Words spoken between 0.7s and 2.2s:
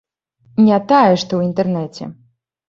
тая, што ў інтэрнэце.